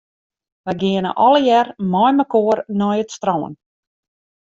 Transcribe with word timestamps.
Wy 0.65 0.73
geane 0.81 1.11
allegear 1.25 1.67
meimekoar 1.91 2.59
nei 2.79 2.97
it 3.03 3.13
strân. 3.17 3.53